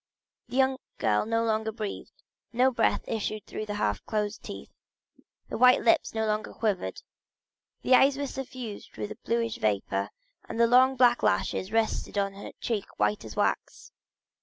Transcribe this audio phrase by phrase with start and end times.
[0.47, 4.71] The young girl no longer breathed, no breath issued through the half closed teeth;
[5.47, 10.09] the white lips no longer quivered—the eyes were suffused with a bluish vapor,
[10.49, 13.91] and the long black lashes rested on a cheek white as wax.